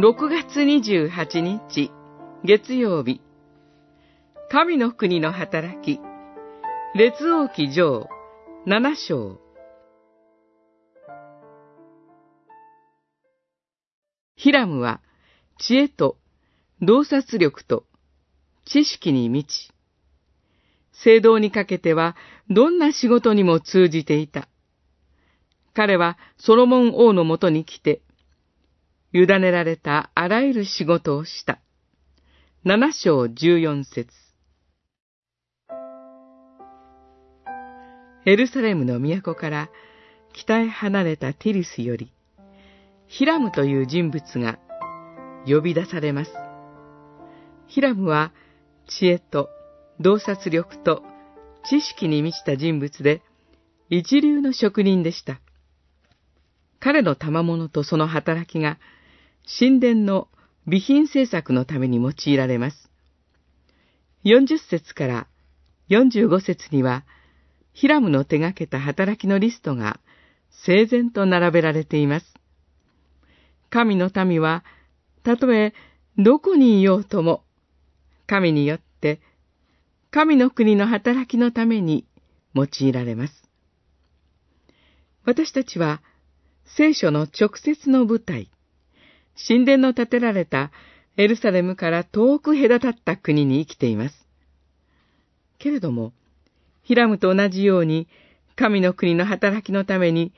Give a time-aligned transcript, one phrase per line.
[0.00, 1.90] 6月28日、
[2.44, 3.20] 月曜日。
[4.48, 5.98] 神の国の働き。
[6.94, 8.08] 列王記上、
[8.64, 9.40] 7章。
[14.36, 15.00] ヒラムは、
[15.58, 16.16] 知恵と、
[16.80, 17.84] 洞察力と、
[18.66, 19.72] 知識に満ち、
[20.92, 22.14] 聖堂にかけては、
[22.48, 24.48] どんな仕事にも通じていた。
[25.74, 28.00] 彼はソロモン王のもとに来て、
[29.12, 31.60] 委ねられたあらゆる仕事をした。
[32.64, 34.12] 七章十四節
[38.26, 39.70] エルサレムの都から
[40.34, 42.12] 北へ離れたティリスより、
[43.06, 44.58] ヒラムという人物が
[45.46, 46.32] 呼び出されます。
[47.66, 48.32] ヒラムは
[48.86, 49.48] 知恵と
[50.00, 51.02] 洞察力と
[51.64, 53.22] 知識に満ちた人物で、
[53.88, 55.40] 一流の職人でした。
[56.80, 58.78] 彼の賜物とその働きが、
[59.46, 60.28] 神殿の
[60.64, 62.90] 備品製作のために用いられます。
[64.24, 65.26] 40節から
[65.90, 67.04] 45節には、
[67.72, 70.00] ヒラムの手がけた働きのリストが
[70.64, 72.26] 整然と並べられています。
[73.70, 74.64] 神の民は、
[75.22, 75.74] たとえ
[76.16, 77.44] どこにいようとも、
[78.26, 79.20] 神によって
[80.10, 82.06] 神の国の働きのために
[82.54, 83.44] 用いられます。
[85.24, 86.02] 私たちは
[86.76, 88.50] 聖書の直接の舞台、
[89.46, 90.70] 神殿の建てられた
[91.16, 94.26] エルサレムから遠く隔たった国に生きています。
[95.58, 96.12] けれども、
[96.82, 98.08] ヒラムと同じように
[98.56, 100.32] 神の国の働きのために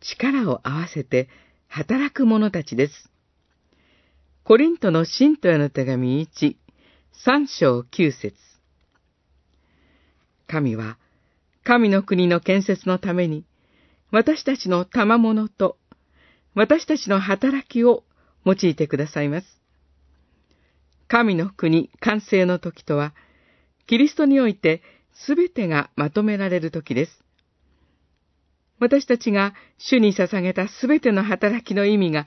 [0.00, 1.28] 力を合わせて
[1.68, 3.10] 働く者たちです。
[4.44, 6.56] コリントの信徒への手紙1、
[7.24, 8.36] 3章9節
[10.46, 10.98] 神は、
[11.64, 13.44] 神の国の建設のために、
[14.10, 15.78] 私たちの賜物と、
[16.54, 18.04] 私たちの働きを
[18.44, 19.46] 用いてくださいます。
[21.08, 23.14] 神の国完成の時とは、
[23.86, 24.82] キリストにおいて
[25.12, 27.22] すべてがまとめられる時です。
[28.78, 32.26] 私たちが主に捧げたすべての働きの意味が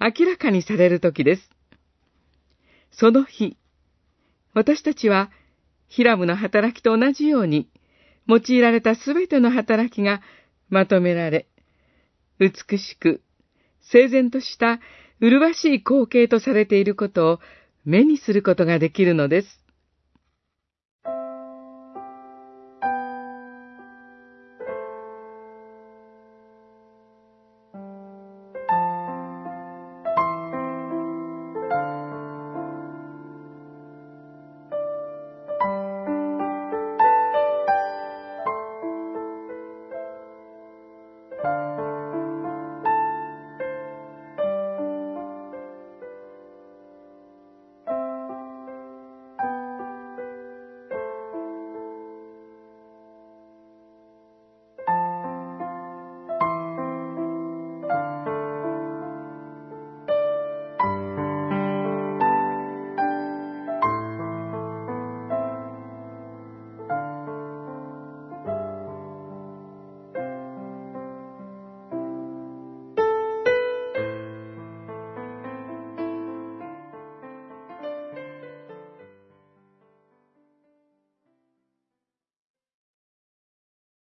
[0.00, 1.50] 明らかにされる時です。
[2.90, 3.56] その日、
[4.52, 5.30] 私たちは
[5.88, 7.68] ヒラムの働きと同じように、
[8.26, 10.22] 用いられたすべての働きが
[10.68, 11.46] まとめられ、
[12.38, 13.22] 美しく、
[13.80, 14.80] 整然とした
[15.20, 17.40] 麗しい光景とされていることを
[17.84, 19.63] 目にすることができるのです。